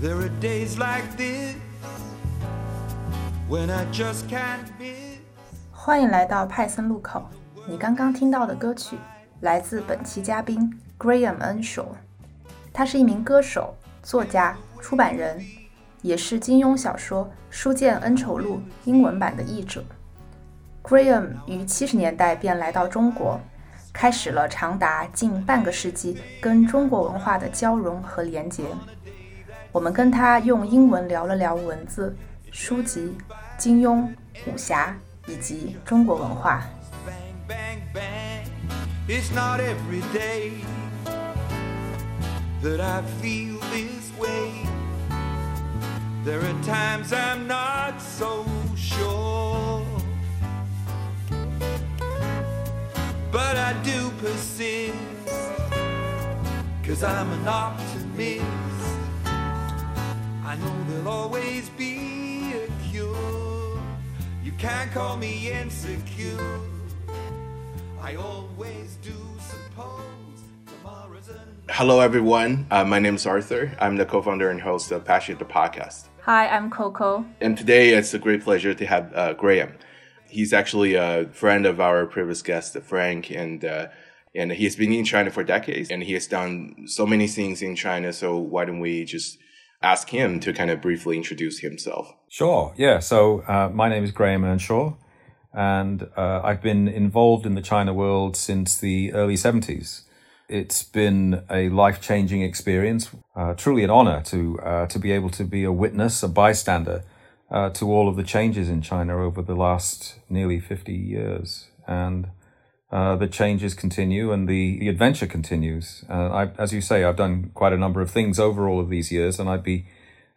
[0.00, 1.54] There are days like this
[3.48, 5.18] when I just can't miss.
[5.70, 7.28] 欢迎来到派森路口。
[7.68, 8.98] 你刚刚听到的歌曲
[9.40, 11.86] 来自本期嘉宾 Graham Earnshaw，
[12.72, 15.44] 他是一名歌手、作家、出版人，
[16.08, 19.84] 也是金庸小说《书剑恩仇录》英文版的译者。
[20.82, 23.38] Graham 于七十年代便来到中国，
[23.92, 28.64] 开始了长达近半个世纪跟中国文化的交融和连结。
[29.70, 32.16] 我们跟他用英文聊了聊文字、
[32.50, 33.14] 书籍、
[33.58, 34.08] 金庸、
[34.46, 36.64] 武侠以及中国文化。
[42.60, 44.57] That I feel this way.
[46.28, 48.44] There are times I'm not so
[48.76, 49.82] sure.
[53.32, 54.94] But I do persist.
[56.84, 58.44] Cause I'm an optimist.
[59.24, 63.80] I know there'll always be a cure.
[64.44, 66.60] You can't call me insecure.
[68.02, 70.04] I always do suppose
[71.70, 72.66] Hello, everyone.
[72.70, 73.76] Uh, my name is Arthur.
[73.80, 76.07] I'm the co founder and host of Passionator Podcast.
[76.28, 77.24] Hi, I'm Coco.
[77.40, 79.72] And today it's a great pleasure to have uh, Graham.
[80.28, 83.86] He's actually a friend of our previous guest, Frank, and uh,
[84.34, 87.74] and he's been in China for decades, and he has done so many things in
[87.74, 88.12] China.
[88.12, 89.38] So why don't we just
[89.82, 92.14] ask him to kind of briefly introduce himself?
[92.28, 92.74] Sure.
[92.76, 92.98] Yeah.
[92.98, 94.96] So uh, my name is Graham Earnshaw,
[95.54, 100.02] and uh, I've been involved in the China world since the early 70s.
[100.48, 105.28] It's been a life changing experience, uh, truly an honor to, uh, to be able
[105.30, 107.04] to be a witness, a bystander
[107.50, 111.68] uh, to all of the changes in China over the last nearly 50 years.
[111.86, 112.28] And
[112.90, 116.02] uh, the changes continue and the, the adventure continues.
[116.08, 118.88] Uh, I, as you say, I've done quite a number of things over all of
[118.88, 119.84] these years, and I'd be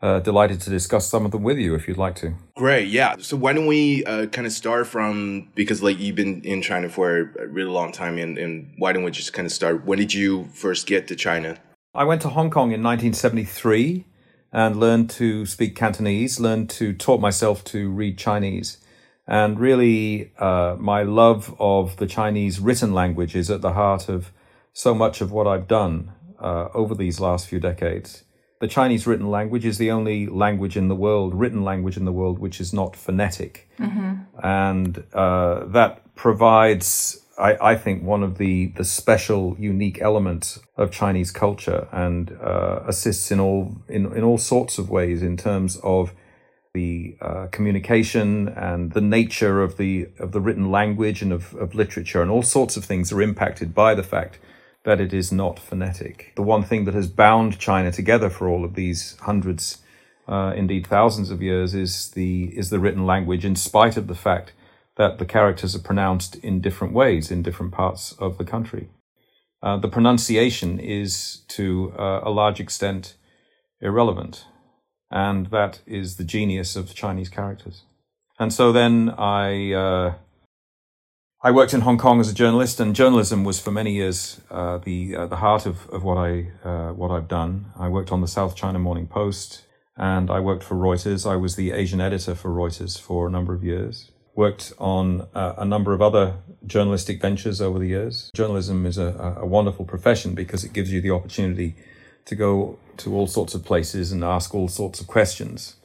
[0.01, 2.33] uh, delighted to discuss some of them with you if you'd like to.
[2.55, 3.15] Great, yeah.
[3.19, 6.89] So why don't we uh, kind of start from because like you've been in China
[6.89, 9.85] for a really long time, and, and why don't we just kind of start?
[9.85, 11.57] When did you first get to China?
[11.93, 14.05] I went to Hong Kong in 1973
[14.53, 18.77] and learned to speak Cantonese, learned to taught myself to read Chinese.
[19.27, 24.31] And really, uh, my love of the Chinese written language is at the heart of
[24.73, 28.23] so much of what I've done uh, over these last few decades.
[28.61, 32.11] The Chinese written language is the only language in the world, written language in the
[32.11, 33.67] world, which is not phonetic.
[34.43, 40.91] And uh, that provides, I, I think, one of the, the special, unique elements of
[40.91, 45.77] Chinese culture and uh, assists in all, in, in all sorts of ways in terms
[45.81, 46.13] of
[46.73, 51.75] the uh, communication and the nature of the of the written language and of, of
[51.75, 54.39] literature and all sorts of things are impacted by the fact
[54.83, 56.33] that it is not phonetic.
[56.35, 59.79] The one thing that has bound China together for all of these hundreds,
[60.27, 64.15] uh, indeed thousands of years, is the is the written language, in spite of the
[64.15, 64.53] fact
[64.97, 68.89] that the characters are pronounced in different ways in different parts of the country.
[69.63, 73.15] Uh, the pronunciation is to uh, a large extent
[73.79, 74.45] irrelevant
[75.11, 77.83] and that is the genius of Chinese characters.
[78.39, 80.13] And so then I uh,
[81.43, 84.77] I worked in Hong Kong as a journalist, and journalism was for many years uh,
[84.77, 87.71] the uh, the heart of, of what I uh, what I've done.
[87.79, 89.63] I worked on the South China Morning Post,
[89.97, 91.27] and I worked for Reuters.
[91.27, 94.11] I was the Asian editor for Reuters for a number of years.
[94.35, 96.35] Worked on uh, a number of other
[96.67, 98.29] journalistic ventures over the years.
[98.35, 101.75] Journalism is a, a wonderful profession because it gives you the opportunity
[102.25, 105.75] to go to all sorts of places and ask all sorts of questions.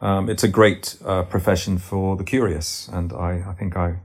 [0.00, 4.00] Um, it's a great uh, profession for the curious, and I, I think I,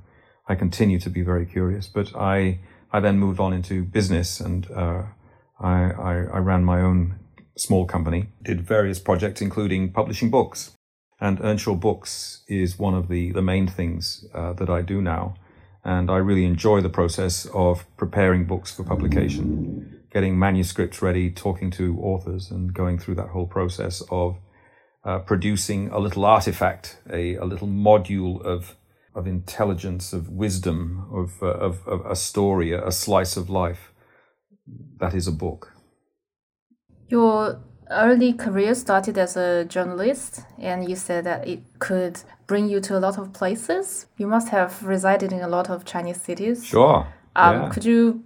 [0.51, 1.88] I continue to be very curious.
[1.88, 2.59] But I,
[2.91, 5.03] I then moved on into business, and uh,
[5.59, 7.19] I, I, I ran my own
[7.57, 10.71] small company, did various projects, including publishing books.
[11.19, 15.36] And Earnshaw Books is one of the, the main things uh, that I do now.
[15.83, 21.71] And I really enjoy the process of preparing books for publication getting manuscripts ready, talking
[21.71, 24.38] to authors, and going through that whole process of
[25.04, 28.75] uh, producing a little artifact, a, a little module of
[29.13, 33.92] of intelligence, of wisdom, of, uh, of, of a story, a, slice of life.
[35.00, 35.74] That is a book.
[37.10, 37.60] Your
[37.90, 42.98] early career started as a journalist, and you said that it could bring you to
[42.98, 44.06] a lot of places.
[44.18, 46.66] You must have resided in a lot of Chinese cities.
[46.66, 47.07] Sure.
[47.36, 47.69] Um, yeah.
[47.69, 48.24] Could you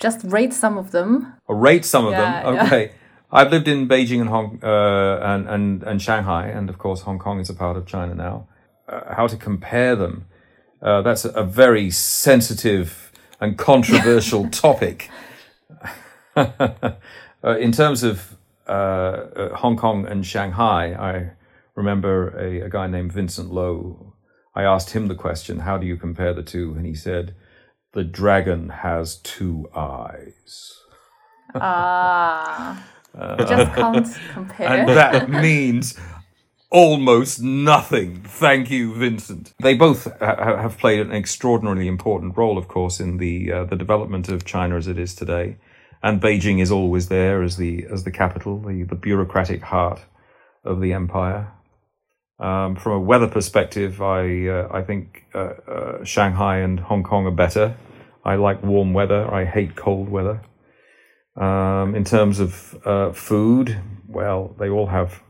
[0.00, 1.34] just rate some of them?
[1.46, 2.54] Or rate some of Yeah, them.
[2.54, 2.64] yeah.
[2.64, 2.92] Okay.
[3.30, 7.18] I've lived in Beijing and Hong uh, and, and and Shanghai, and of course Hong
[7.18, 8.46] Kong is a part of China now.
[8.92, 10.26] Uh, how to compare them.
[10.82, 13.10] Uh, that's a, very sensitive
[13.40, 15.08] and controversial topic.
[16.36, 16.94] uh,
[17.58, 18.36] in terms of
[18.68, 21.32] uh, uh, Hong Kong and Shanghai, I
[21.74, 24.14] remember a, a guy named Vincent Lowe.
[24.54, 26.74] I asked him the question, "How do you compare the two?
[26.76, 27.34] And he said,
[27.92, 30.78] "The dragon has two eyes."
[31.54, 32.84] Ah,
[33.38, 34.68] just can't compare.
[34.68, 35.98] and that means
[36.72, 38.22] almost nothing.
[38.24, 39.52] Thank you, Vincent.
[39.60, 43.76] They both ha- have played an extraordinarily important role, of course, in the uh, the
[43.76, 45.58] development of China as it is today.
[46.02, 50.00] And Beijing is always there as the as the capital, the, the bureaucratic heart
[50.64, 51.52] of the empire.
[52.40, 57.26] Um, from a weather perspective, I uh, I think uh, uh, Shanghai and Hong Kong
[57.26, 57.76] are better.
[58.24, 59.32] I like warm weather.
[59.32, 60.40] I hate cold weather.
[61.36, 65.22] Um, in terms of uh, food, well, they all have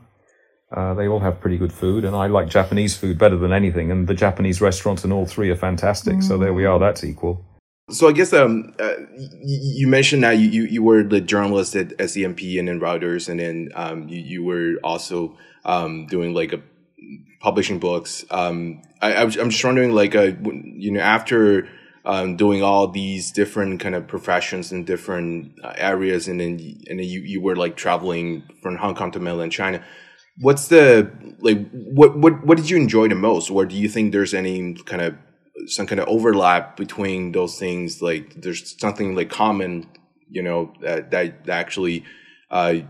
[0.73, 3.91] uh, they all have pretty good food, and I like Japanese food better than anything.
[3.91, 6.21] And the Japanese restaurants in all three are fantastic.
[6.21, 6.79] So there we are.
[6.79, 7.45] That's equal.
[7.91, 12.57] So I guess um, uh, you mentioned that you, you, were the journalist at SCMP
[12.57, 16.61] and then Reuters, and then um, you, you were also um, doing like a
[17.41, 18.25] publishing books.
[18.31, 21.67] Um, I, I'm just wondering, like, uh, you know, after
[22.05, 26.51] um, doing all these different kind of professions in different uh, areas, and then
[26.89, 29.83] and then you, you were like traveling from Hong Kong to mainland China.
[30.37, 31.69] What's the like?
[31.71, 35.01] What what what did you enjoy the most, or do you think there's any kind
[35.01, 35.15] of
[35.67, 38.01] some kind of overlap between those things?
[38.01, 39.87] Like, there's something like common,
[40.29, 42.03] you know, that that, actually.
[42.49, 42.81] Uh,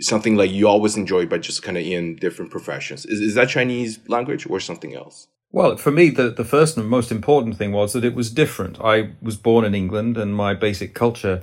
[0.00, 3.04] something like you always enjoy, but just kind of in different professions.
[3.04, 5.28] Is, is that Chinese language or something else?
[5.52, 8.80] Well, for me, the, the first and most important thing was that it was different.
[8.80, 11.42] I was born in England, and my basic culture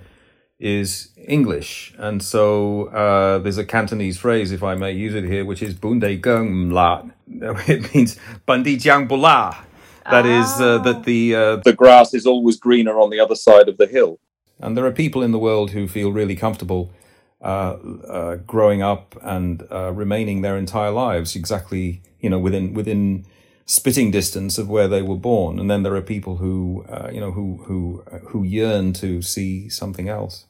[0.60, 1.94] is English.
[1.98, 5.74] And so uh, there's a Cantonese phrase, if I may use it here, which is
[5.74, 7.04] "bunde geng la."
[7.68, 9.56] It means "bandi jiang bu la."
[10.10, 13.68] That is uh, that the uh, The grass is always greener on the other side
[13.68, 14.20] of the hill.
[14.60, 16.92] And there are people in the world who feel really comfortable
[17.42, 17.76] uh,
[18.10, 23.26] uh, growing up and uh, remaining their entire lives exactly, you know, within within
[23.68, 25.60] spitting distance of where they were born.
[25.60, 29.70] And then there are people who, uh, you know, who who who yearn to see
[29.70, 30.46] something else.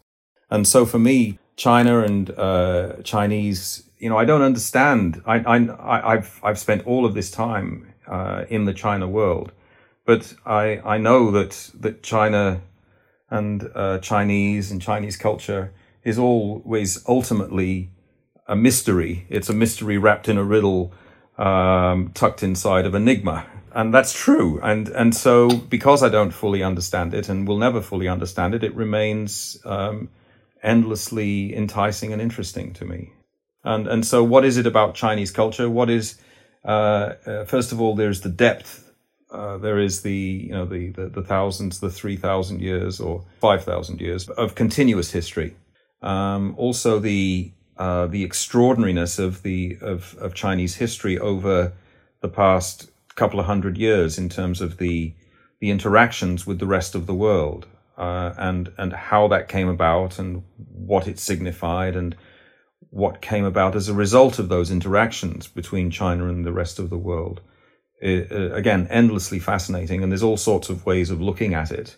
[0.50, 5.22] And so for me, China and uh, Chinese, you know, I don't understand.
[5.26, 9.52] I, I, I've I've spent all of this time uh, in the China world,
[10.06, 12.62] but I I know that that China
[13.30, 15.74] and uh, Chinese and Chinese culture
[16.04, 17.90] is always ultimately
[18.48, 19.26] a mystery.
[19.30, 20.94] It's a mystery wrapped in a riddle,
[21.38, 24.60] um, tucked inside of enigma, and that's true.
[24.62, 28.64] And and so because I don't fully understand it and will never fully understand it,
[28.64, 30.10] it remains um,
[30.64, 33.14] endlessly enticing and interesting to me.
[33.64, 35.70] And and so what is it about Chinese culture?
[35.70, 36.20] What is
[36.66, 38.88] uh, uh, first of all, there's the depth
[39.30, 43.26] uh, there is the you know the the, the thousands, the three thousand years or
[43.42, 45.56] five thousand years of continuous history.
[46.02, 51.74] Um, also, the uh, the extraordinariness of the of, of Chinese history over
[52.22, 55.14] the past couple of hundred years in terms of the
[55.60, 60.20] the interactions with the rest of the world uh, and and how that came about
[60.20, 62.16] and what it signified and
[62.90, 66.90] what came about as a result of those interactions between China and the rest of
[66.90, 67.42] the world.
[68.04, 71.96] Uh, again endlessly fascinating and there's all sorts of ways of looking at it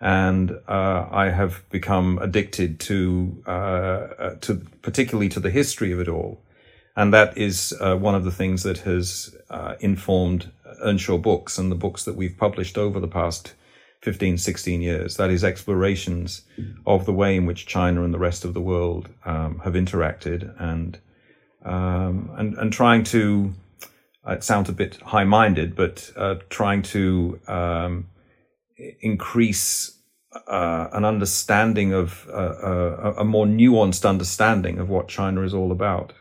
[0.00, 6.00] and uh, I have become addicted to uh, uh, to particularly to the history of
[6.00, 6.40] it all.
[6.96, 10.50] And that is uh, one of the things that has uh, informed
[10.82, 13.54] Earnshaw books and the books that we've published over the past
[14.00, 15.16] 15 16 years.
[15.16, 16.42] That is explorations
[16.86, 20.54] of the way in which China and the rest of the world um, have interacted.
[20.58, 20.98] And
[21.62, 23.52] um, and and trying to
[24.26, 26.10] uh, it sounds a bit high minded, but
[26.48, 28.06] trying to um,
[29.00, 29.96] increase
[30.46, 35.72] uh, an understanding of uh, uh, a more nuanced understanding of what China is all
[35.72, 36.12] about.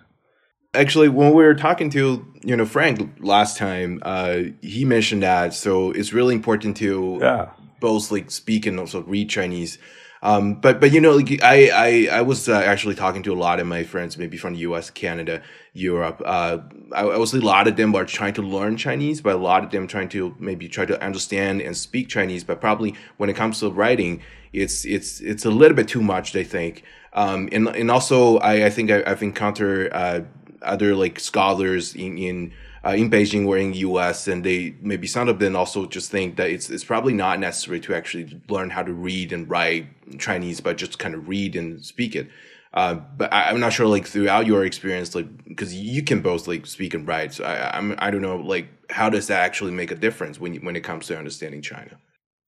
[0.73, 5.53] Actually, when we were talking to you know Frank last time, uh, he mentioned that
[5.53, 7.49] so it's really important to Yeah.
[7.81, 9.77] both like speak and also read Chinese.
[10.21, 13.39] Um, but but you know, like I I I was uh, actually talking to a
[13.39, 15.41] lot of my friends, maybe from the U.S., Canada,
[15.73, 16.21] Europe.
[16.25, 16.59] Uh,
[16.93, 19.63] I, I was a lot of them are trying to learn Chinese, but a lot
[19.63, 22.43] of them trying to maybe try to understand and speak Chinese.
[22.43, 24.21] But probably when it comes to writing,
[24.51, 26.33] it's it's it's a little bit too much.
[26.33, 26.83] They think,
[27.13, 30.21] um, and and also I I think I, I've encountered uh,
[30.61, 32.53] other like scholars in in
[32.85, 34.27] uh, in Beijing or in the U.S.
[34.27, 37.79] and they maybe some of them also just think that it's it's probably not necessary
[37.81, 41.83] to actually learn how to read and write Chinese, but just kind of read and
[41.83, 42.29] speak it.
[42.73, 46.47] Uh, but I, am not sure, like throughout your experience, like because you can both
[46.47, 47.33] like speak and write.
[47.33, 50.55] So I, I'm I don't know, like how does that actually make a difference when
[50.57, 51.97] when it comes to understanding China?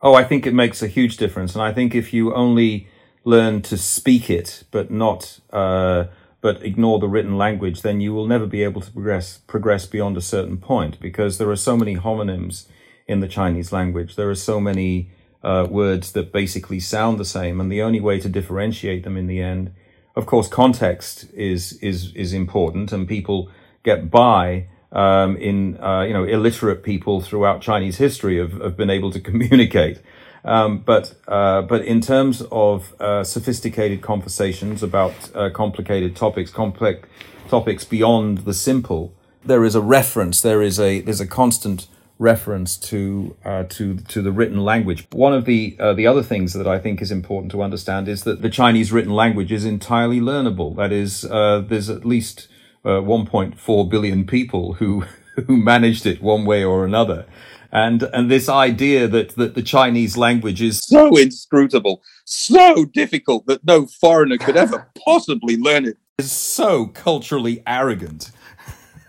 [0.01, 2.87] Oh, I think it makes a huge difference, and I think if you only
[3.23, 6.05] learn to speak it but not uh,
[6.41, 10.17] but ignore the written language, then you will never be able to progress progress beyond
[10.17, 12.67] a certain point because there are so many homonyms
[13.07, 14.15] in the Chinese language.
[14.15, 15.09] There are so many
[15.43, 19.27] uh, words that basically sound the same, and the only way to differentiate them in
[19.27, 19.71] the end
[20.15, 23.49] of course, context is is is important, and people
[23.83, 28.89] get by um, in uh, you know illiterate people throughout Chinese history have, have been
[28.89, 29.99] able to communicate.
[30.43, 37.07] Um, but uh, but in terms of uh, sophisticated conversations about uh, complicated topics, complex
[37.47, 39.13] topics beyond the simple,
[39.45, 40.41] there is a reference.
[40.41, 41.87] There is a there's a constant
[42.21, 45.07] reference to uh, to to the written language.
[45.11, 48.23] One of the uh, the other things that I think is important to understand is
[48.23, 50.75] that the Chinese written language is entirely learnable.
[50.75, 52.47] That is, uh, there's at least
[52.85, 55.03] uh, 1.4 billion people who
[55.47, 57.25] who managed it one way or another.
[57.71, 63.63] And and this idea that, that the Chinese language is so inscrutable, so difficult that
[63.65, 68.31] no foreigner could ever possibly learn it is so culturally arrogant.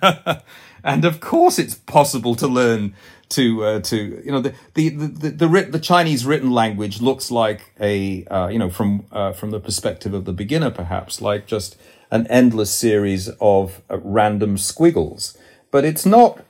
[0.85, 2.95] and of course it's possible to learn
[3.28, 7.31] to uh, to you know the the the the, the, the Chinese written language looks
[7.31, 11.47] like a uh, you know from uh, from the perspective of the beginner perhaps like
[11.47, 11.76] just
[12.11, 15.37] an endless series of uh, random squiggles
[15.71, 16.45] but it's not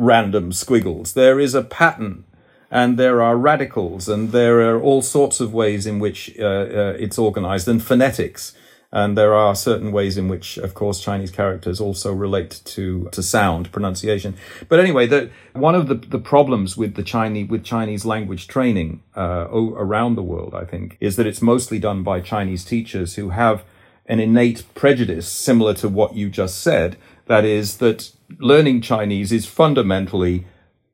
[0.00, 2.24] random squiggles there is a pattern
[2.70, 6.96] and there are radicals and there are all sorts of ways in which uh, uh,
[6.98, 8.54] it's organized and phonetics
[8.92, 13.22] and there are certain ways in which, of course, Chinese characters also relate to, to
[13.22, 14.34] sound, pronunciation.
[14.68, 19.02] But anyway, the, one of the, the problems with the Chinese, with Chinese language training,
[19.16, 23.30] uh, around the world, I think, is that it's mostly done by Chinese teachers who
[23.30, 23.62] have
[24.06, 26.96] an innate prejudice similar to what you just said.
[27.26, 30.46] That is that learning Chinese is fundamentally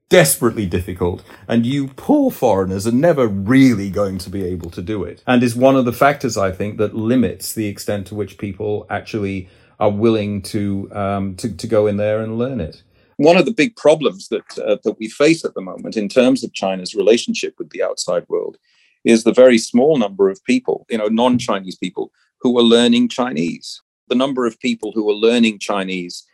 [0.09, 5.02] desperately difficult, and you poor foreigners are never really going to be able to do
[5.02, 5.23] it.
[5.26, 8.87] And is one of the factors, I think, that limits the extent to which people
[8.88, 9.49] actually
[9.81, 12.83] are willing to um, to, to go in there and learn it.
[13.16, 16.45] One of the big problems that uh, that we face at the moment in terms
[16.45, 18.59] of China's relationship with the outside world
[19.05, 23.81] is the very small number of people, you know, non-Chinese people who are learning Chinese.
[24.09, 26.25] The number of people who are learning Chinese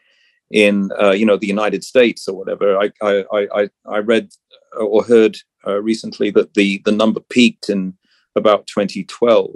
[0.53, 2.79] in uh, you know the United States or whatever.
[2.79, 4.31] I I I, I read
[4.79, 7.95] or heard uh, recently that the the number peaked in
[8.37, 9.51] about 2012,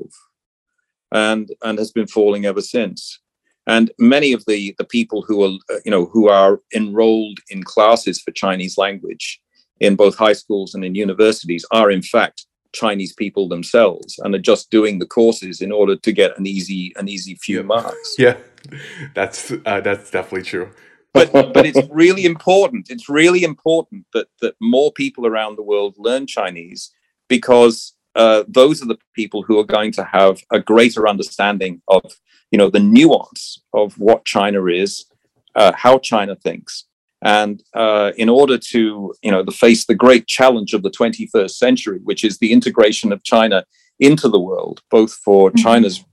[1.12, 3.20] and and has been falling ever since.
[3.68, 7.62] And many of the the people who are uh, you know who are enrolled in
[7.62, 9.40] classes for Chinese language
[9.78, 14.38] in both high schools and in universities are in fact Chinese people themselves and are
[14.38, 18.14] just doing the courses in order to get an easy an easy few marks.
[18.18, 18.36] Yeah,
[19.14, 20.70] that's uh, that's definitely true.
[21.12, 22.90] But but it's really important.
[22.90, 26.92] It's really important that that more people around the world learn Chinese
[27.28, 32.02] because uh, those are the people who are going to have a greater understanding of
[32.50, 35.06] you know the nuance of what China is,
[35.54, 36.84] uh, how China thinks,
[37.22, 41.50] and uh, in order to you know to face the great challenge of the 21st
[41.50, 43.64] century, which is the integration of China
[44.00, 45.62] into the world, both for mm-hmm.
[45.62, 46.04] China's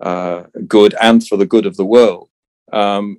[0.00, 2.28] uh, good and for the good of the world.
[2.72, 3.18] Um,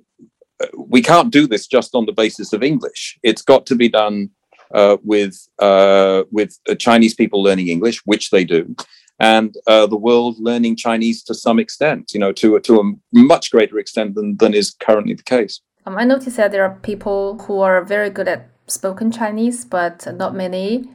[0.76, 3.18] we can't do this just on the basis of English.
[3.22, 4.30] It's got to be done
[4.72, 8.74] uh, with uh, with uh, Chinese people learning English, which they do,
[9.18, 12.12] and uh, the world learning Chinese to some extent.
[12.12, 15.60] You know, to to a much greater extent than than is currently the case.
[15.86, 20.06] Um, I noticed that there are people who are very good at spoken Chinese, but
[20.16, 20.88] not many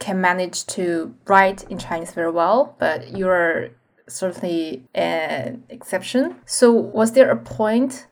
[0.00, 2.74] can manage to write in Chinese very well.
[2.78, 3.70] But you're
[4.08, 6.36] certainly an exception.
[6.46, 8.06] So, was there a point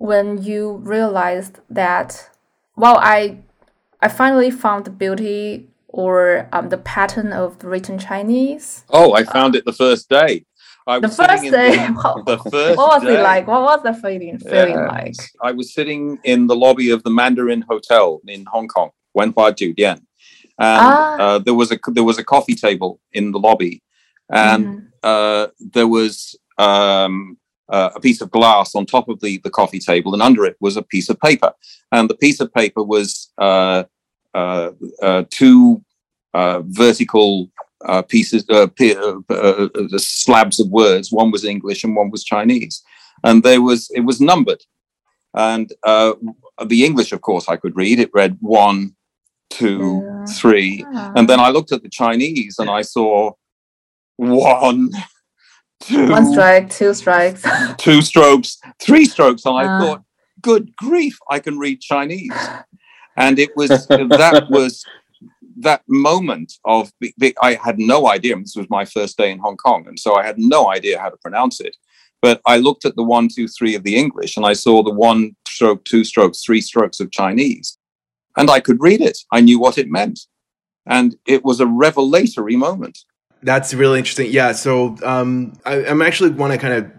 [0.00, 2.30] when you realized that
[2.74, 3.36] well i
[4.00, 8.84] i finally found the beauty or um, the pattern of written chinese?
[8.88, 10.46] Oh i found uh, it the first day.
[10.86, 11.88] I the first day?
[11.92, 13.46] The, the first what was day, it like?
[13.46, 15.16] What was the feeling feeling yeah, like?
[15.42, 19.98] I was sitting in the lobby of the mandarin hotel in hong kong wenhua jiudian.
[20.58, 21.16] And ah.
[21.20, 23.82] uh, there was a there was a coffee table in the lobby
[24.32, 24.86] and mm.
[25.02, 27.36] uh, there was um,
[27.70, 30.56] uh, a piece of glass on top of the, the coffee table, and under it
[30.60, 31.52] was a piece of paper.
[31.92, 33.84] And the piece of paper was uh,
[34.34, 34.70] uh,
[35.02, 35.84] uh two
[36.34, 37.50] uh, vertical
[37.84, 38.44] uh, pieces,
[39.96, 41.12] slabs of words.
[41.12, 42.82] One was English and one was Chinese,
[43.24, 44.62] and there was it was numbered.
[45.34, 48.00] And the English, of course, I could read.
[48.00, 48.96] It read one,
[49.48, 53.32] two, three, and then I looked at the Chinese and I saw
[54.20, 54.90] one
[55.80, 57.42] two, One strike, two strikes.
[57.78, 59.46] two strokes, three strokes.
[59.46, 59.78] And I Ah.
[59.78, 60.02] thought,
[60.42, 62.32] good grief, I can read Chinese.
[63.16, 64.84] And it was that was
[65.58, 66.92] that moment of
[67.42, 68.36] I had no idea.
[68.36, 71.08] This was my first day in Hong Kong, and so I had no idea how
[71.08, 71.76] to pronounce it.
[72.22, 74.92] But I looked at the one, two, three of the English, and I saw the
[74.92, 77.78] one stroke, two strokes, three strokes of Chinese,
[78.36, 79.18] and I could read it.
[79.32, 80.20] I knew what it meant,
[80.86, 82.98] and it was a revelatory moment.
[83.42, 84.30] That's really interesting.
[84.30, 84.52] Yeah.
[84.52, 86.90] So um, I, I'm actually want to kind of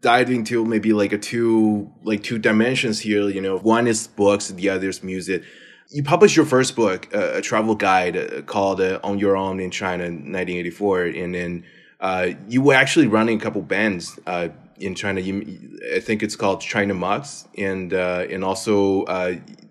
[0.00, 3.28] dive into maybe like a two like two dimensions here.
[3.28, 5.42] You know, one is books, the other is music.
[5.90, 9.60] You published your first book, uh, a travel guide uh, called uh, "On Your Own
[9.60, 11.64] in China" in 1984, and then
[12.00, 15.20] uh, you were actually running a couple bands uh, in China.
[15.20, 19.04] You, I think it's called China Mugs, and uh, and also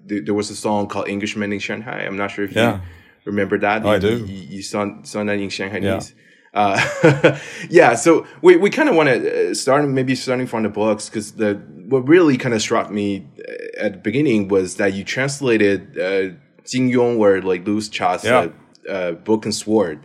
[0.09, 2.75] th- there was a song called "Englishman in Shanghai." I'm not sure if Yeah.
[2.75, 2.81] you
[3.31, 3.85] remember that.
[3.85, 4.15] I You- do.
[4.25, 5.79] You, you saw saw that in Shanghai.
[5.79, 6.01] Yeah.
[6.61, 7.37] Uh,
[7.69, 9.17] yeah, so we, we kind of want to
[9.51, 11.51] uh, start maybe starting from the books because the
[11.91, 13.07] what really kind of struck me
[13.47, 18.23] uh, at the beginning was that you translated uh, Jin Yong or like Louis Cha's
[18.23, 18.47] Yeah.
[18.89, 19.99] uh, uh, book and sword.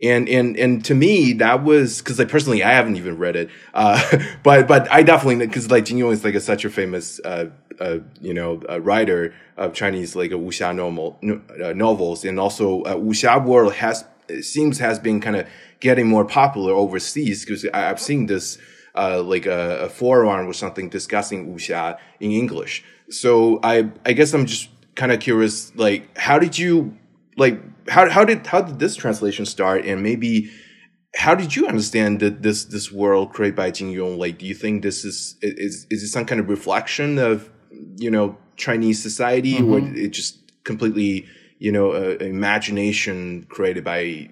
[0.00, 3.50] And, and, and to me, that was, cause like personally, I haven't even read it.
[3.74, 4.00] Uh,
[4.44, 7.50] but, but I definitely, cause like Jin Yong is like a, such a famous, uh,
[7.80, 12.24] uh, you know, uh, writer of Chinese, like a wuxia normal, no, uh, novels.
[12.24, 14.04] And also, uh, wuxia world has,
[14.40, 15.48] seems has been kind of
[15.80, 18.58] getting more popular overseas because I've seen this,
[18.94, 22.84] uh, like a, a forearm or something discussing wuxia in English.
[23.10, 26.96] So I, I guess I'm just kind of curious, like, how did you,
[27.36, 29.84] like, how, how did, how did this translation start?
[29.84, 30.50] And maybe,
[31.16, 34.18] how did you understand that this, this world created by Jin Yong?
[34.18, 37.50] Like, do you think this is, is, is it some kind of reflection of,
[37.96, 41.26] you know, Chinese society or it just completely,
[41.58, 44.28] you know, uh, imagination created by,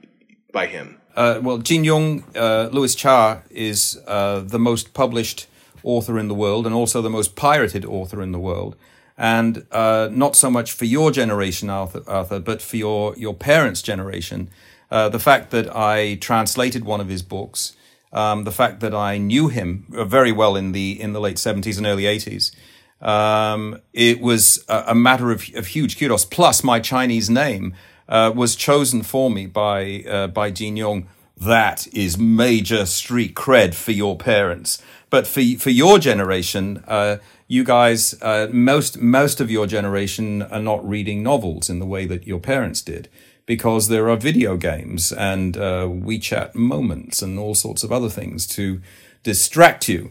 [0.52, 1.00] by him?
[1.14, 5.46] Uh, well, Jin Yong, uh, Louis Cha is uh, the most published
[5.82, 8.76] author in the world and also the most pirated author in the world.
[9.18, 13.82] And uh, not so much for your generation, Arthur, Arthur but for your, your parents'
[13.82, 14.50] generation.
[14.90, 17.75] Uh, the fact that I translated one of his books,
[18.12, 21.38] um, the fact that I knew him uh, very well in the in the late
[21.38, 22.52] seventies and early eighties,
[23.00, 26.25] um, it was a, a matter of, of huge kudos.
[26.25, 27.75] Plus, my Chinese name
[28.08, 31.08] uh, was chosen for me by uh, by Jin Yong.
[31.36, 37.17] That is major street cred for your parents, but for for your generation, uh,
[37.49, 42.06] you guys, uh, most most of your generation are not reading novels in the way
[42.06, 43.09] that your parents did,
[43.47, 48.47] because there are video games and uh, WeChat moments and all sorts of other things
[48.47, 48.80] to
[49.23, 50.11] distract you.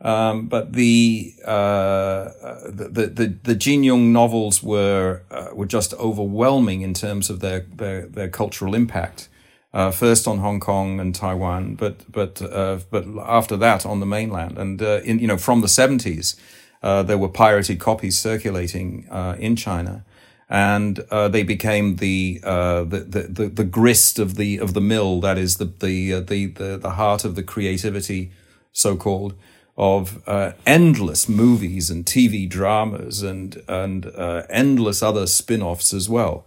[0.00, 2.28] Um, but the, uh,
[2.66, 7.40] the, the, the, the Jin Yong novels were, uh, were just overwhelming in terms of
[7.40, 9.28] their, their, their cultural impact.
[9.72, 14.06] Uh, first on Hong Kong and Taiwan, but, but, uh, but after that on the
[14.06, 14.58] mainland.
[14.58, 16.36] And, uh, in, you know, from the seventies,
[16.84, 20.04] uh, there were pirated copies circulating, uh, in China.
[20.50, 24.82] And, uh, they became the, uh, the, the, the, the grist of the, of the
[24.82, 25.18] mill.
[25.22, 28.32] That is the, the, uh, the, the, the heart of the creativity,
[28.70, 29.34] so called
[29.76, 30.22] of
[30.64, 34.06] endless movies and TV dramas and and
[34.48, 36.46] endless other spin-offs as well.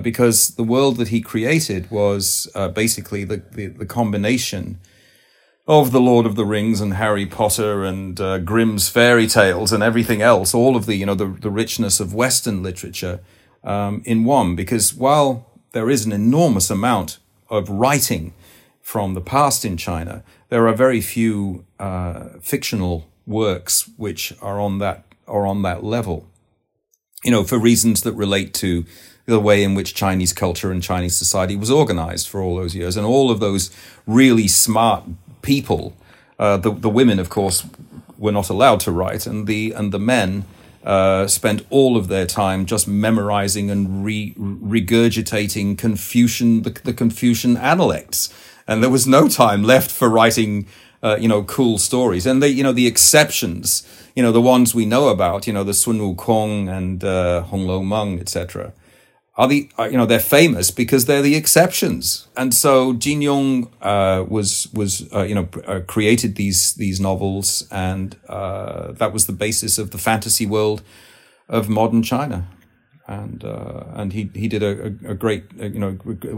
[0.00, 4.78] Because the world that he created was basically the, the, the combination
[5.66, 9.82] of the Lord of the Rings and Harry Potter and uh, Grimm's fairy tales and
[9.82, 13.20] everything else, all of the you know the, the richness of Western literature
[13.64, 14.54] um, in one.
[14.54, 17.18] Because while there is an enormous amount
[17.50, 18.32] of writing
[18.80, 24.78] from the past in China, there are very few uh, fictional works which are on
[24.78, 26.28] that are on that level.
[27.24, 28.84] You know, for reasons that relate to
[29.24, 32.96] the way in which Chinese culture and Chinese society was organized for all those years,
[32.96, 33.72] and all of those
[34.06, 35.02] really smart
[35.46, 35.96] people.
[36.38, 37.66] Uh, the the women, of course,
[38.18, 40.44] were not allowed to write, and the and the men
[40.84, 47.56] uh, spent all of their time just memorizing and re- regurgitating Confucian the, the Confucian
[47.56, 48.28] analects,
[48.66, 50.66] and there was no time left for writing.
[51.02, 54.74] Uh, you know, cool stories, and they, you know, the exceptions, you know, the ones
[54.74, 58.72] we know about, you know, the Sun Wukong and uh, Hong Lo Meng, etc
[59.36, 63.70] are the are, you know they're famous because they're the exceptions and so Jin Yong
[63.82, 69.26] uh, was was uh, you know uh, created these these novels and uh, that was
[69.26, 70.82] the basis of the fantasy world
[71.48, 72.48] of modern China
[73.08, 75.92] and uh, and he he did a, a, a great uh, you know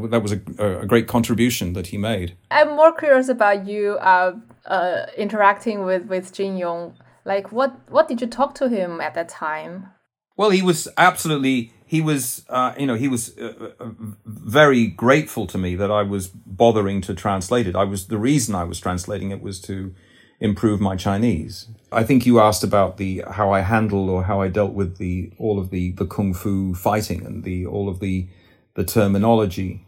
[0.08, 4.34] that was a, a great contribution that he made I'm more curious about you uh,
[4.66, 6.94] uh, interacting with with Jin Yong.
[7.24, 9.88] Like, what what did you talk to him at that time?
[10.36, 13.86] Well, he was absolutely he was, uh, you know, he was uh, uh,
[14.26, 17.74] very grateful to me that I was bothering to translate it.
[17.74, 19.94] I was the reason I was translating it was to
[20.38, 21.66] improve my Chinese.
[21.90, 25.32] I think you asked about the how I handled or how I dealt with the
[25.38, 28.28] all of the the kung fu fighting and the all of the
[28.74, 29.86] the terminology,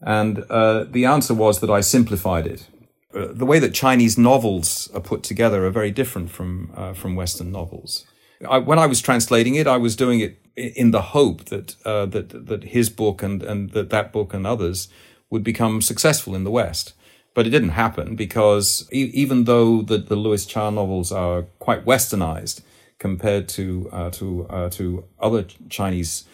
[0.00, 2.68] and uh, the answer was that I simplified it.
[3.12, 7.16] Uh, the way that Chinese novels are put together are very different from uh, from
[7.16, 8.06] Western novels.
[8.48, 12.06] I, when I was translating it, I was doing it in the hope that uh,
[12.06, 14.88] that that his book and and that that book and others
[15.30, 16.94] would become successful in the West.
[17.34, 21.84] But it didn't happen because e- even though the, the Louis Cha novels are quite
[21.84, 22.62] westernized
[22.98, 26.24] compared to uh, to uh, to other Chinese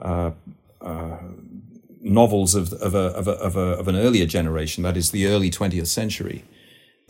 [0.00, 0.32] uh,
[0.80, 1.18] uh,
[2.00, 5.26] novels of of, a, of, a, of, a, of an earlier generation, that is the
[5.26, 6.44] early 20th century,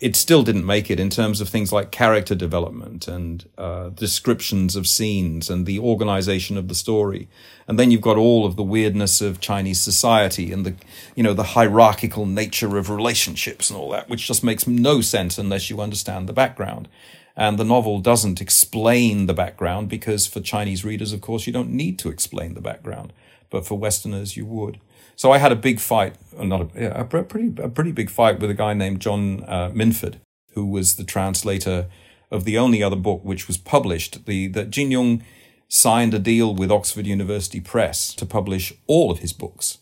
[0.01, 4.75] it still didn't make it in terms of things like character development and uh, descriptions
[4.75, 7.29] of scenes and the organization of the story.
[7.69, 10.75] And then you've got all of the weirdness of Chinese society and the,
[11.15, 15.37] you know, the hierarchical nature of relationships and all that, which just makes no sense
[15.37, 16.89] unless you understand the background.
[17.37, 21.71] And the novel doesn't explain the background because for Chinese readers, of course, you don't
[21.71, 23.13] need to explain the background.
[23.51, 24.81] But for Westerners, you would.
[25.17, 28.51] So I had a big fight, not a, a pretty a pretty big fight with
[28.51, 30.21] a guy named John uh, Minford,
[30.55, 31.89] who was the translator
[32.31, 34.25] of the only other book which was published.
[34.27, 35.23] The that Jin Yong
[35.69, 39.79] signed a deal with Oxford University Press to publish all of his books.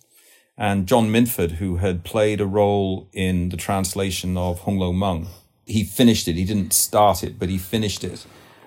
[0.56, 5.28] And John Minford, who had played a role in the translation of Hong Lo Meng,
[5.66, 6.34] he finished it.
[6.34, 8.26] He didn't start it, but he finished it.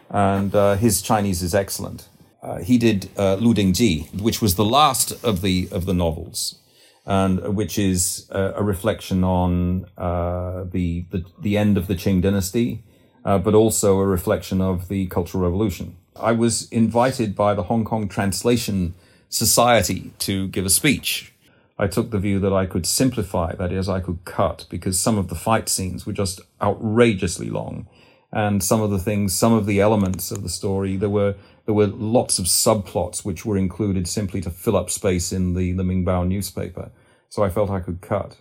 [0.10, 2.08] And uh, his Chinese is excellent.
[2.42, 5.94] Uh, he did uh, Lu Ding Ji, which was the last of the of the
[5.94, 6.62] novels
[7.06, 12.22] and which is a, a reflection on uh, the, the, the end of the Qing
[12.22, 12.84] dynasty,
[13.26, 15.98] uh, but also a reflection of the Cultural Revolution.
[16.16, 18.94] I was invited by the Hong Kong Translation
[19.30, 21.34] Society to give a speech.
[21.80, 25.18] I took the view that I could simplify, that is, I could cut, because some
[25.18, 27.88] of the fight scenes were just outrageously long.
[28.32, 31.74] And some of the things, some of the elements of the story, there were there
[31.74, 35.84] were lots of subplots which were included simply to fill up space in the, the
[35.84, 36.92] Mingbao newspaper.
[37.30, 38.38] So I felt I could cut.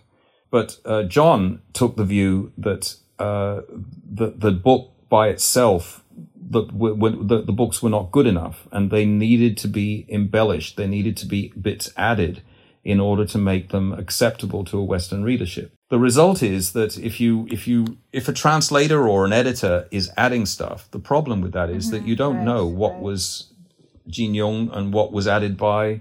[0.49, 3.61] But uh, John took the view that uh,
[4.03, 6.03] the, the book by itself,
[6.35, 10.75] the, the, the books were not good enough and they needed to be embellished.
[10.75, 12.41] They needed to be bits added
[12.83, 15.73] in order to make them acceptable to a Western readership.
[15.91, 20.09] The result is that if you if you if a translator or an editor is
[20.15, 21.97] adding stuff, the problem with that is mm-hmm.
[21.97, 23.01] that you don't right, know what right.
[23.01, 23.51] was
[24.07, 25.99] Jin Yong and what was added by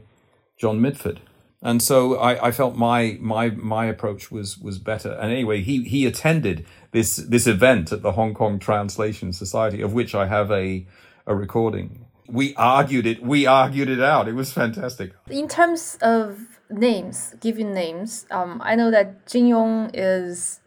[0.56, 1.18] John Minford.
[1.60, 5.10] And so I, I felt my my my approach was was better.
[5.10, 9.92] And anyway, he he attended this this event at the Hong Kong Translation Society, of
[9.92, 10.86] which I have a
[11.26, 12.06] a recording.
[12.28, 13.24] We argued it.
[13.24, 14.28] We argued it out.
[14.28, 15.14] It was fantastic.
[15.28, 20.60] In terms of names, giving names, um, I know that Jin Yong is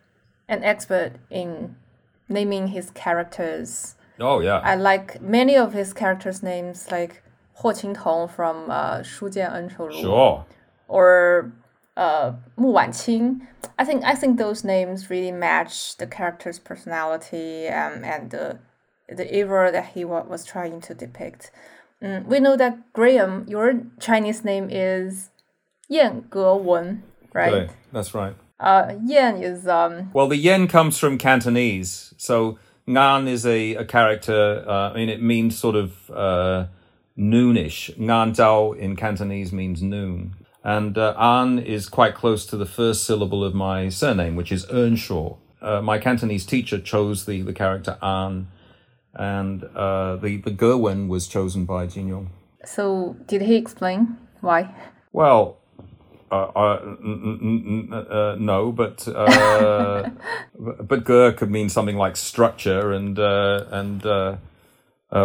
[0.48, 1.76] an expert in
[2.30, 3.96] naming his characters.
[4.20, 4.58] Oh yeah.
[4.58, 7.24] I like many of his characters' names, like
[7.60, 10.02] Huo Qingtong from uh, Shu Jian En Shou Lu.
[10.02, 10.46] Sure.
[10.88, 11.52] Or
[11.98, 13.48] uh, Mu Wanqing.
[13.78, 18.60] I think I think those names really match the character's personality um, and the
[19.08, 21.52] the era that he wa- was trying to depict.
[22.02, 25.30] Mm, we know that Graham, your Chinese name is
[25.94, 27.04] Yan Ge Wen,
[27.34, 27.70] right?
[27.92, 28.36] That's right.
[28.60, 30.10] Uh, Yan is um.
[30.14, 34.66] Well, the yen comes from Cantonese, so Ngan is a, a character.
[34.68, 36.66] Uh, I mean, it means sort of uh,
[37.18, 37.96] noonish.
[37.98, 43.04] Ngan Zhao in Cantonese means noon, and uh, An is quite close to the first
[43.04, 45.36] syllable of my surname, which is Earnshaw.
[45.62, 48.48] Uh, my Cantonese teacher chose the the character An,
[49.14, 52.32] and uh, the the Gerwen was chosen by Jin Yong.
[52.66, 54.74] So, did he explain why?
[55.12, 55.58] Well,
[56.34, 60.10] uh, uh, uh, no, but uh,
[60.82, 64.38] but ger could mean something like structure, and uh, and uh,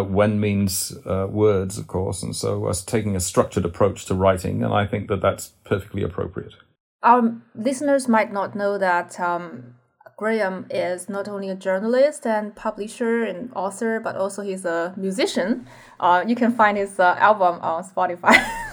[0.03, 4.75] when means words, of course, and so us taking a structured approach to writing, and
[4.75, 6.53] I think that that's perfectly appropriate.
[7.03, 9.77] Our listeners might not know that um,
[10.19, 15.67] Graham is not only a journalist and publisher and author, but also he's a musician.
[16.27, 18.37] you can find his album on Spotify.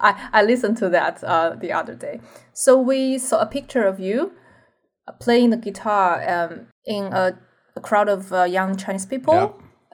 [0.00, 2.20] I, I listened to that uh, the other day.
[2.52, 4.32] So we saw a picture of you
[5.06, 7.38] uh, playing the guitar um, in a,
[7.76, 9.34] a crowd of uh, young Chinese people.
[9.34, 9.48] Yeah.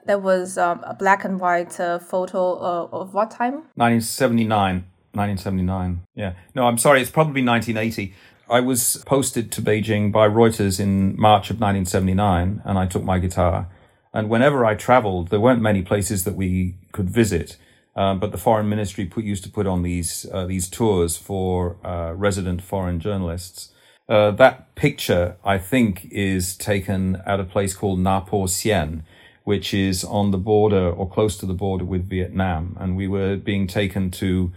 [0.05, 3.53] That was um, a black and white uh, photo of, of what time?
[3.75, 4.85] 1979.
[5.13, 6.01] 1979.
[6.15, 6.33] Yeah.
[6.55, 7.01] No, I'm sorry.
[7.01, 8.13] It's probably 1980.
[8.49, 13.19] I was posted to Beijing by Reuters in March of 1979, and I took my
[13.19, 13.67] guitar.
[14.13, 17.57] And whenever I traveled, there weren't many places that we could visit.
[17.95, 21.77] Um, but the foreign ministry put, used to put on these uh, these tours for
[21.85, 23.71] uh, resident foreign journalists.
[24.07, 29.03] Uh, that picture, I think, is taken at a place called Napo Sien,
[29.43, 32.75] which is on the border or close to the border with Vietnam.
[32.79, 34.51] And we were being taken to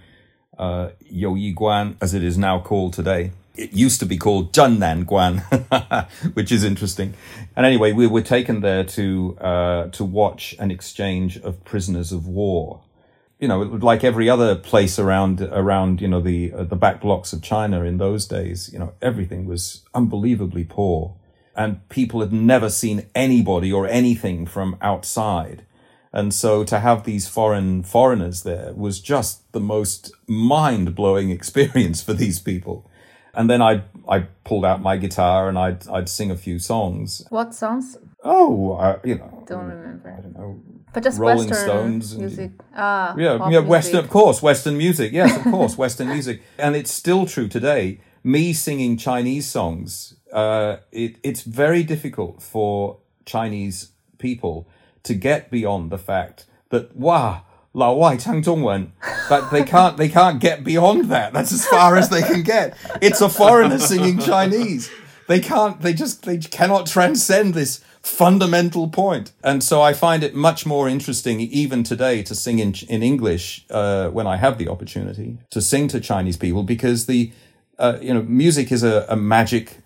[0.58, 3.32] uh, Guan, as it is now called today.
[3.56, 5.42] It used to be called Zhennan Guan,
[6.34, 7.14] which is interesting.
[7.54, 12.26] And anyway, we were taken there to uh, to watch an exchange of prisoners of
[12.26, 12.80] war.
[13.44, 17.34] You know, like every other place around around you know the uh, the back blocks
[17.34, 21.14] of China in those days, you know, everything was unbelievably poor
[21.54, 25.66] and people had never seen anybody or anything from outside.
[26.10, 32.02] And so to have these foreign foreigners there was just the most mind blowing experience
[32.02, 32.90] for these people.
[33.34, 37.26] And then I I pulled out my guitar and I'd I'd sing a few songs.
[37.28, 37.98] What songs?
[38.22, 40.16] Oh, I, you know, Don't remember.
[40.16, 40.62] I don't know.
[40.94, 42.52] But just Rolling Western Stones music.
[42.74, 43.68] Ah, yeah, yeah, music.
[43.68, 45.12] Western, of course, Western music.
[45.12, 48.00] Yes, of course, Western music, and it's still true today.
[48.22, 54.68] Me singing Chinese songs, uh, it, it's very difficult for Chinese people
[55.02, 58.92] to get beyond the fact that wow, Lao Wai Chang Zhongwen.
[59.28, 61.32] But they can't they can't get beyond that.
[61.32, 62.76] That's as far as they can get.
[63.02, 64.90] It's a foreigner singing Chinese.
[65.26, 69.32] They can't they just they cannot transcend this fundamental point.
[69.42, 73.64] And so I find it much more interesting, even today, to sing in in English
[73.70, 77.32] uh, when I have the opportunity to sing to Chinese people because the
[77.78, 79.78] uh, you know music is a, a magic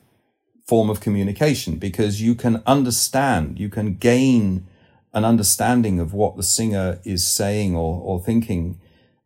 [0.67, 4.67] form of communication because you can understand, you can gain
[5.15, 8.79] an understanding of what the singer is saying or, or thinking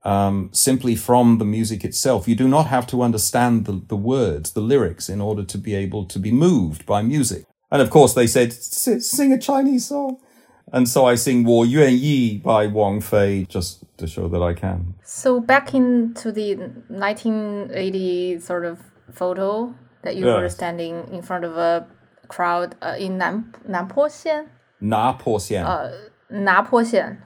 [0.05, 2.29] um, simply from the music itself.
[2.29, 5.75] You do not have to understand the, the words, the lyrics, in order to be
[5.75, 7.45] able to be moved by music.
[7.73, 10.19] And of course, they said, sing a Chinese song.
[10.75, 14.53] And so I sing Wo Yuan Yi by Wang Fei just to show that I
[14.53, 14.95] can.
[15.05, 18.79] So back into the 1980 sort of
[19.11, 20.41] photo that you yes.
[20.41, 21.87] were standing in front of a
[22.29, 24.49] crowd uh, in Nan Nanpoxian.
[24.83, 25.65] Nanpoxian.
[25.67, 25.93] Uh,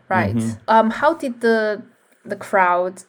[0.08, 0.36] right?
[0.36, 0.60] Mm-hmm.
[0.68, 1.82] Um, how did the
[2.24, 3.02] the crowd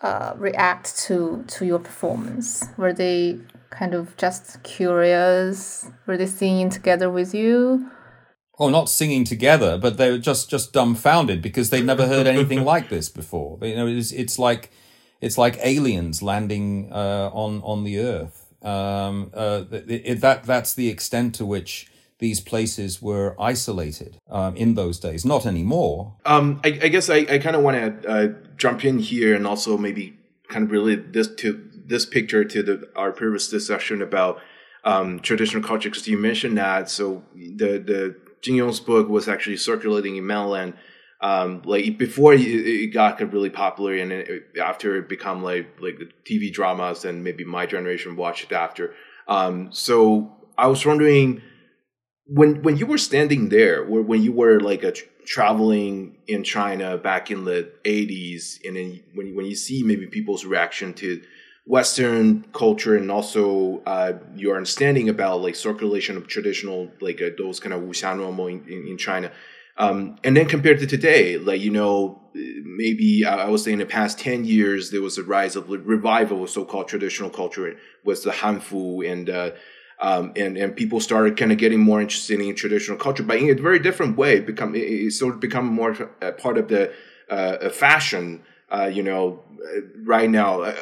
[0.00, 2.64] uh, react to to your performance?
[2.78, 5.90] Were they kind of just curious?
[6.06, 7.90] Were they singing together with you?
[8.58, 12.64] Oh, not singing together, but they were just just dumbfounded because they'd never heard anything
[12.74, 13.58] like this before.
[13.62, 14.70] You know, it's it's like
[15.20, 18.46] it's like aliens landing uh, on on the Earth.
[18.62, 24.56] Um, uh, it, it, that that's the extent to which these places were isolated um,
[24.56, 25.24] in those days.
[25.24, 26.16] Not anymore.
[26.26, 29.46] Um, I, I guess I, I kind of want to uh, jump in here and
[29.46, 34.40] also maybe kind of relate this to this picture to the our previous discussion about
[34.84, 36.88] um, traditional culture because you mentioned that.
[36.90, 40.74] So the the Jin Yong's book was actually circulating in mainland
[41.20, 45.98] um, like before it, it got really popular and it, after it become like like
[46.24, 48.94] TV dramas and maybe my generation watched it after.
[49.26, 51.42] Um, so I was wondering
[52.26, 54.92] when when you were standing there, or when you were like a,
[55.26, 60.44] traveling in China back in the eighties, and then when when you see maybe people's
[60.44, 61.20] reaction to
[61.68, 67.60] Western culture and also uh, your understanding about like circulation of traditional like uh, those
[67.60, 69.30] kind of wuxianuomo in, in, in China,
[69.76, 73.80] um, and then compared to today, like you know maybe I I would say in
[73.80, 78.22] the past ten years there was a rise of revival of so-called traditional culture with
[78.24, 79.50] the Hanfu and uh,
[80.00, 83.50] um, and and people started kind of getting more interested in traditional culture, but in
[83.50, 84.40] a very different way.
[84.40, 86.94] Become it, it sort of become more a part of the
[87.28, 88.42] uh, fashion.
[88.70, 89.42] Uh, you know,
[90.04, 90.62] right now.
[90.62, 90.74] Uh,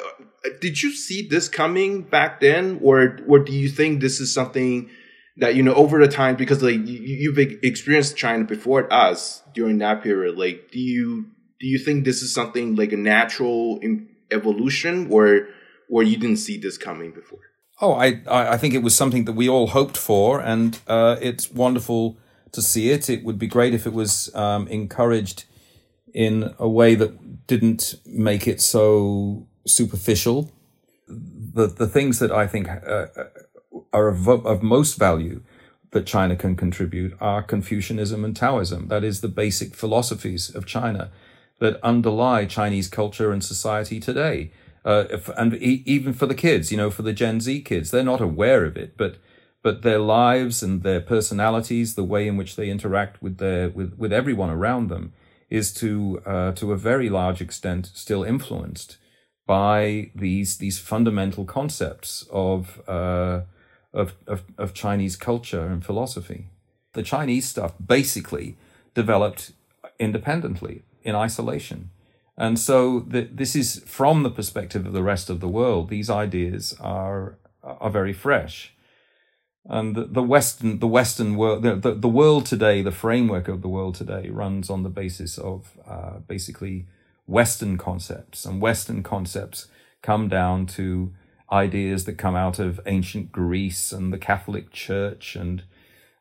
[0.61, 4.91] did you see this coming back then, or or do you think this is something
[5.37, 9.79] that you know over the time because like you, you've experienced China before us during
[9.79, 10.37] that period?
[10.39, 11.27] Like, do you
[11.61, 13.81] do you think this is something like a natural
[14.31, 15.49] evolution, or
[15.91, 17.41] or you didn't see this coming before?
[17.81, 21.51] Oh, I, I think it was something that we all hoped for, and uh, it's
[21.51, 22.17] wonderful
[22.53, 23.11] to see it.
[23.11, 25.45] It would be great if it was um, encouraged
[26.17, 30.51] in a way that didn't make it so superficial.
[31.07, 33.07] The the things that I think uh,
[33.93, 35.43] are of, of most value
[35.91, 38.89] that China can contribute are Confucianism and Taoism.
[38.89, 41.11] That is the basic philosophies of China
[41.59, 44.51] that underlie Chinese culture and society today.
[44.85, 47.91] Uh, if, and e- even for the kids, you know, for the Gen Z kids,
[47.91, 49.17] they're not aware of it, but
[49.63, 53.95] but their lives and their personalities, the way in which they interact with their with,
[53.99, 55.13] with everyone around them,
[55.57, 58.99] is to uh, to a very large extent still influenced
[59.47, 63.41] by these these fundamental concepts of, uh,
[63.93, 66.47] of of of Chinese culture and philosophy.
[66.93, 68.57] The Chinese stuff basically
[68.95, 69.53] developed
[69.99, 71.91] independently in isolation
[72.37, 75.89] And so the, this is from the perspective of the rest of the world.
[75.89, 78.73] These ideas are are very fresh,
[79.69, 83.63] and the, the Western the Western world the, the, the world today, the framework of
[83.63, 86.87] the world today, runs on the basis of uh, basically
[87.27, 89.67] Western concepts, and Western concepts
[90.03, 91.13] come down to
[91.51, 95.63] ideas that come out of ancient Greece and the Catholic Church and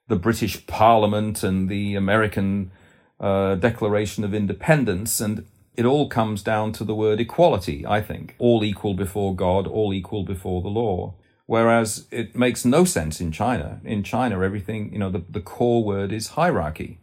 [0.08, 2.72] the British Parliament and the American
[3.20, 5.46] uh, Declaration of Independence and
[5.78, 8.36] it all comes down to the word equality, I think.
[8.40, 11.16] All equal before God, all equal before the law.
[11.48, 13.80] Whereas it makes no sense in China.
[13.84, 17.00] In China, everything, you know, the, the core word is hierarchy.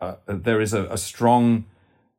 [0.00, 1.64] Uh, there is a, a strong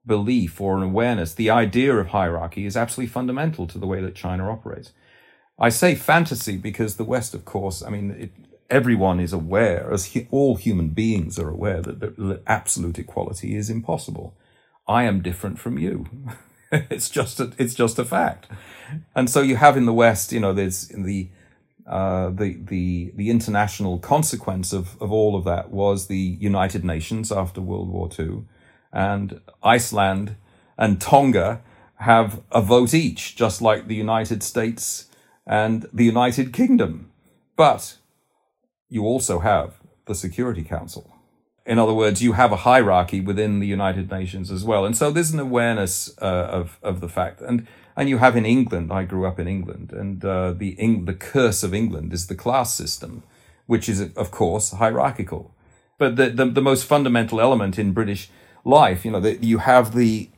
[0.06, 1.34] belief or an awareness.
[1.34, 4.92] The idea of hierarchy is absolutely fundamental to the way that China operates.
[5.60, 8.32] I say fantasy because the West, of course, I mean, it,
[8.70, 14.36] everyone is aware, as all human beings are aware, that, that absolute equality is impossible.
[14.88, 16.06] I am different from you.
[16.72, 18.48] it's just a, it's just a fact.
[19.16, 21.30] And so you have in the West, you know, there's in the
[21.90, 27.32] uh, the the the international consequence of of all of that was the United Nations
[27.32, 28.44] after World War II,
[28.94, 30.36] and Iceland
[30.78, 31.62] and Tonga
[31.96, 35.08] have a vote each, just like the United States
[35.46, 37.12] and the United Kingdom.
[37.56, 37.98] But
[38.88, 41.16] you also have the Security Council.
[41.66, 44.86] In other words, you have a hierarchy within the United Nations as well.
[44.86, 47.42] And so there's an awareness uh, of, of the fact.
[47.42, 47.68] And,
[48.00, 51.14] and you have in England, I grew up in England, and uh, the, Eng- the
[51.14, 53.24] curse of England is the class system,
[53.66, 55.54] which is, of course, hierarchical.
[55.98, 58.30] But the, the, the most fundamental element in British
[58.64, 60.30] life, you know, that you have the,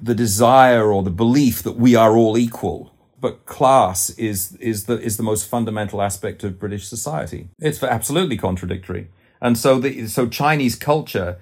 [0.00, 2.90] the desire or the belief that we are all equal
[3.20, 7.48] but class is is the is the most fundamental aspect of British society.
[7.58, 9.08] It's absolutely contradictory.
[9.40, 11.38] And so the so Chinese culture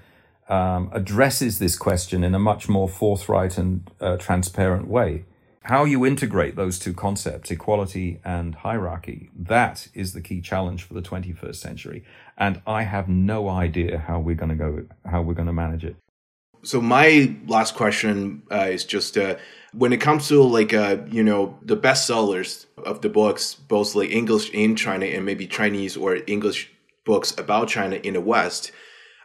[0.48, 5.25] um, addresses this question in a much more forthright and uh, transparent way.
[5.64, 10.94] How you integrate those two concepts, equality and hierarchy, that is the key challenge for
[10.94, 12.05] the 21st century.
[12.37, 15.85] And I have no idea how we're going to go, how we're going to manage
[15.85, 15.96] it.
[16.64, 19.37] So my last question uh, is just uh,
[19.72, 24.11] when it comes to like uh, you know the bestsellers of the books, both like
[24.11, 26.70] English in China and maybe Chinese or English
[27.05, 28.70] books about China in the West,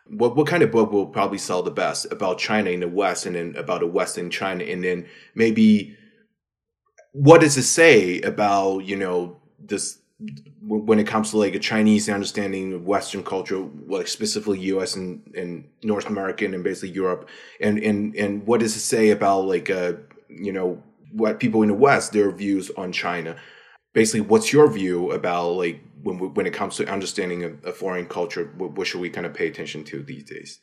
[0.08, 3.28] what what kind of book will probably sell the best about China in the West
[3.28, 5.95] and then about the West in China and then maybe
[7.18, 10.00] what does it say about you know this
[10.62, 14.96] when it comes to like a Chinese understanding of Western culture, like specifically U.S.
[14.96, 19.48] and, and North American and basically Europe, and and and what does it say about
[19.48, 19.94] like uh
[20.30, 23.36] you know what people in the West their views on China?
[23.94, 28.54] Basically, what's your view about like when when it comes to understanding a, foreign culture,
[28.58, 30.60] what, what, should we kind of pay attention to these days?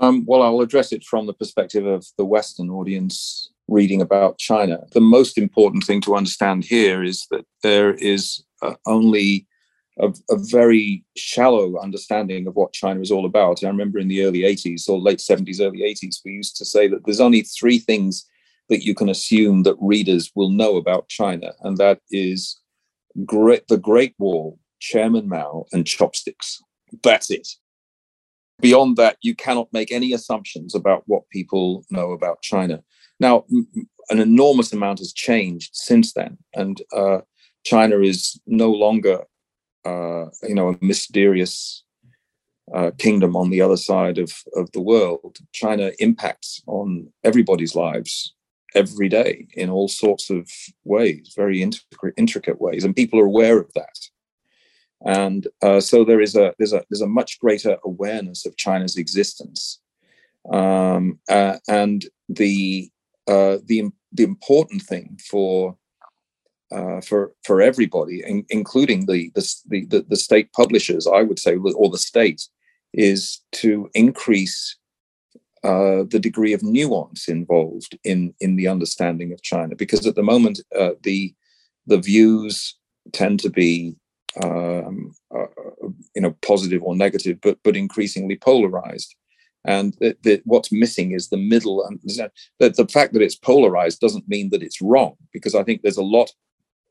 [0.00, 4.80] Um, well, I'll address it from the perspective of the Western audience reading about China.
[4.92, 9.46] The most important thing to understand here is that there is uh, only
[9.98, 13.64] a, a, very shallow understanding of what China is all about.
[13.64, 16.88] I remember in the early 80s or late 70s, early 80s, we used to say
[16.88, 18.26] that there's only three things
[18.68, 22.60] that you can assume that readers will know about China, and that is
[23.26, 26.62] great, the Great Wall, Chairman Mao, and chopsticks.
[27.02, 27.48] That's it.
[28.60, 32.82] Beyond that, you cannot make any assumptions about what people know about China.
[33.22, 33.44] Now,
[34.10, 37.18] an enormous amount has changed since then, and uh,
[37.64, 39.22] China is no longer,
[39.84, 41.84] uh, you know, a mysterious
[42.74, 45.38] uh, kingdom on the other side of, of the world.
[45.52, 48.34] China impacts on everybody's lives
[48.74, 50.50] every day in all sorts of
[50.82, 53.98] ways, very intricate, intricate ways, and people are aware of that.
[55.06, 58.96] And uh, so there is a there's a there's a much greater awareness of China's
[58.96, 59.80] existence,
[60.52, 62.91] um, uh, and the
[63.26, 65.76] uh, the the important thing for
[66.72, 71.56] uh, for for everybody, in, including the, the the the state publishers, I would say,
[71.56, 72.48] or the state,
[72.92, 74.76] is to increase
[75.64, 80.22] uh, the degree of nuance involved in in the understanding of China, because at the
[80.22, 81.34] moment uh, the
[81.86, 82.76] the views
[83.12, 83.94] tend to be
[84.42, 85.46] um, uh,
[86.14, 89.14] you know positive or negative, but but increasingly polarized.
[89.64, 91.84] And the, the, what's missing is the middle.
[91.84, 95.82] And the, the fact that it's polarized doesn't mean that it's wrong, because I think
[95.82, 96.30] there's a lot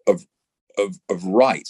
[0.07, 0.25] of
[0.77, 1.67] of, of right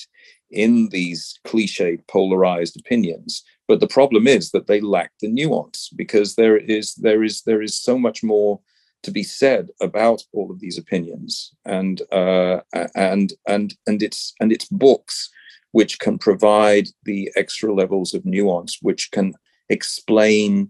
[0.51, 6.35] in these cliched polarized opinions but the problem is that they lack the nuance because
[6.35, 8.59] there is there is there is so much more
[9.03, 12.59] to be said about all of these opinions and uh,
[12.95, 15.29] and and and it's and it's books
[15.71, 19.33] which can provide the extra levels of nuance which can
[19.69, 20.69] explain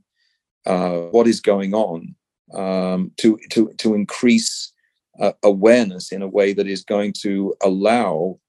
[0.65, 2.15] uh, what is going on
[2.53, 4.73] um, to to to increase
[5.19, 8.39] uh, awareness in a way that is going to allow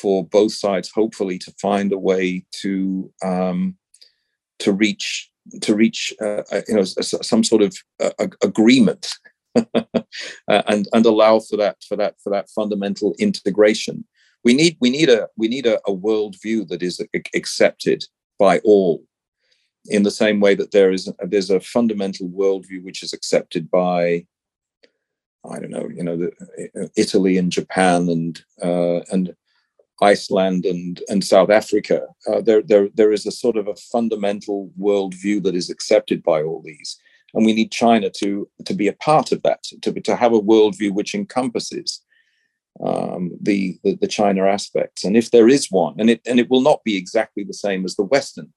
[0.00, 3.76] for both sides, hopefully, to find a way to um,
[4.58, 9.08] to reach to reach uh, uh you know some sort of uh, agreement
[9.54, 14.04] uh, and and allow for that for that for that fundamental integration.
[14.44, 17.00] We need we need a we need a, a worldview that is
[17.34, 18.04] accepted
[18.38, 19.02] by all
[19.88, 24.26] in the same way that there is there's a fundamental worldview which is accepted by
[25.50, 29.34] I don't know, you know, the, Italy and Japan and uh, and
[30.02, 32.06] Iceland and and South Africa.
[32.28, 36.42] Uh, there there there is a sort of a fundamental worldview that is accepted by
[36.42, 36.98] all these,
[37.34, 40.40] and we need China to to be a part of that, to to have a
[40.40, 42.02] worldview which encompasses
[42.84, 45.04] um, the, the the China aspects.
[45.04, 47.84] And if there is one, and it and it will not be exactly the same
[47.84, 48.52] as the Western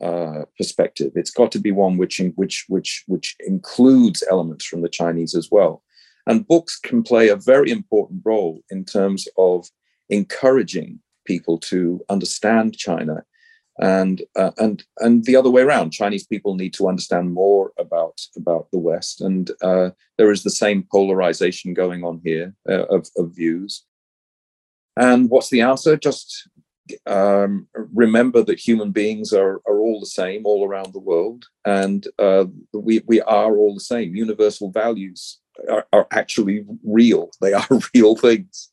[0.00, 1.12] uh, perspective.
[1.14, 5.48] It's got to be one which which which which includes elements from the Chinese as
[5.50, 5.82] well.
[6.26, 9.68] And books can play a very important role in terms of
[10.08, 13.24] encouraging people to understand China,
[13.80, 15.92] and uh, and and the other way around.
[15.92, 20.50] Chinese people need to understand more about about the West, and uh, there is the
[20.50, 23.84] same polarization going on here uh, of, of views.
[24.96, 25.96] And what's the answer?
[25.96, 26.48] Just
[27.06, 32.06] um, remember that human beings are, are all the same all around the world, and
[32.18, 34.14] uh, we, we are all the same.
[34.14, 38.70] Universal values are, are actually real, they are real things,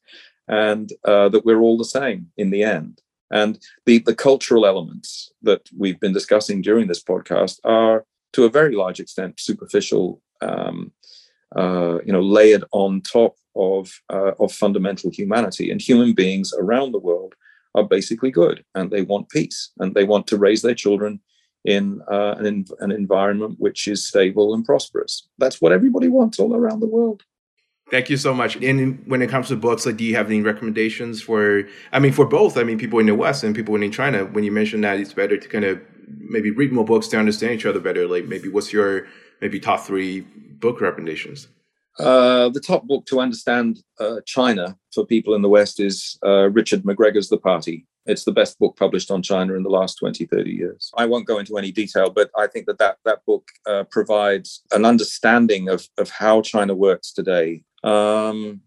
[0.48, 3.02] and uh, that we're all the same in the end.
[3.32, 8.50] And the, the cultural elements that we've been discussing during this podcast are, to a
[8.50, 10.92] very large extent, superficial, um,
[11.56, 15.72] uh, you know, layered on top of, uh, of fundamental humanity.
[15.72, 17.34] And human beings around the world
[17.78, 21.22] are basically good and they want peace and they want to raise their children
[21.64, 25.28] in uh, an, an environment which is stable and prosperous.
[25.38, 27.24] That's what everybody wants all around the world.
[27.90, 28.58] Thank you so much.
[28.58, 31.64] And when it comes to books, like, do you have any recommendations for?
[31.94, 32.58] I mean, for both.
[32.58, 34.26] I mean, people in the West and people in China.
[34.26, 37.54] When you mentioned that it's better to kind of maybe read more books to understand
[37.54, 38.06] each other better.
[38.06, 39.08] Like, maybe what's your
[39.40, 41.48] maybe top three book recommendations?
[42.00, 46.50] Uh, the top book to understand uh, China for people in the West is uh,
[46.50, 47.86] Richard McGregor's The Party.
[48.06, 50.92] It's the best book published on China in the last 20, 30 years.
[50.96, 54.64] I won't go into any detail, but I think that that, that book uh, provides
[54.72, 57.64] an understanding of, of how China works today.
[57.84, 58.62] Um,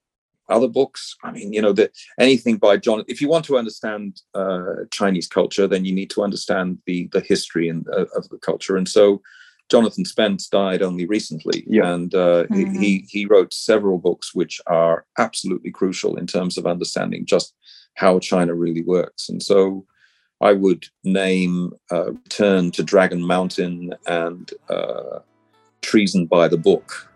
[0.51, 3.05] other books, I mean, you know, the, anything by John.
[3.09, 7.20] If you want to understand uh, Chinese culture, then you need to understand the the
[7.20, 8.76] history and of the culture.
[8.76, 9.22] And so,
[9.71, 11.93] Jonathan Spence died only recently, yeah.
[11.93, 12.79] and uh, mm-hmm.
[12.79, 17.55] he he wrote several books which are absolutely crucial in terms of understanding just
[17.95, 19.29] how China really works.
[19.29, 19.87] And so,
[20.41, 25.21] I would name uh, "Return to Dragon Mountain" and uh,
[25.83, 27.09] "Treason by the Book"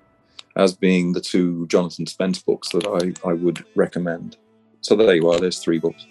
[0.56, 4.36] as being the two Jonathan Spence books that I I would recommend.
[4.80, 5.40] So there you are.
[5.40, 6.06] There's three books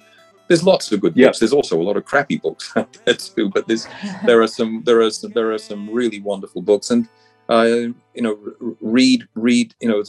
[0.53, 1.39] there's lots of good books.
[1.39, 3.49] There's also a lot of crappy books out there too.
[3.49, 3.87] But there's
[4.25, 7.07] there are some there are some, there are some really wonderful books, and
[7.49, 7.65] uh,
[8.13, 8.37] you know,
[8.79, 10.03] read read you know,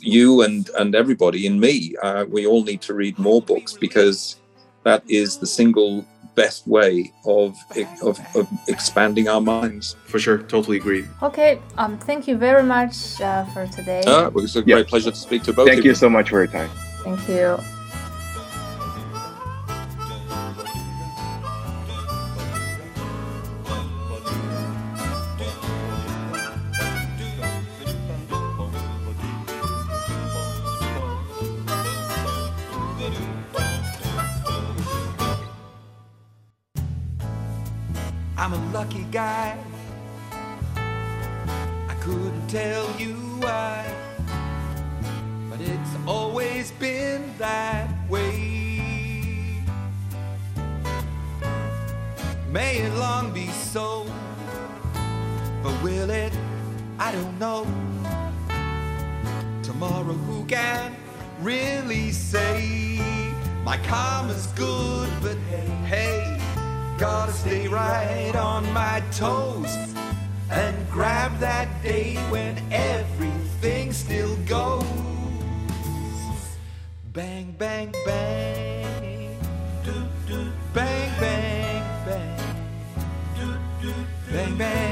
[0.00, 1.96] you and and everybody and me.
[2.02, 4.36] Uh, we all need to read more books because
[4.84, 6.04] that is the single
[6.34, 7.56] best way of,
[8.02, 9.96] of, of expanding our minds.
[10.06, 11.04] For sure, totally agree.
[11.22, 14.02] Okay, um, thank you very much uh, for today.
[14.06, 15.66] Uh, it was a great pleasure to speak to both.
[15.66, 16.70] Thank you you so much for your time.
[17.04, 17.58] Thank you.
[38.40, 39.54] I'm a lucky guy.
[40.74, 43.84] I couldn't tell you why,
[45.50, 49.62] but it's always been that way.
[52.50, 54.06] May it long be so,
[55.62, 56.32] but will it?
[56.98, 57.66] I don't know.
[59.62, 60.96] Tomorrow, who can
[61.42, 62.98] really say?
[63.64, 65.36] My karma's good, but
[67.00, 69.74] gotta stay right on my toes
[70.50, 74.84] and grab that day when everything still goes.
[77.14, 79.34] Bang, bang, bang.
[80.74, 82.38] Bang, bang, bang.
[84.30, 84.89] Bang, bang.